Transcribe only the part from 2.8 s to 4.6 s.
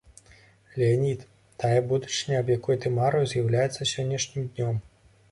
ты марыў, з'яўляецца сённяшнім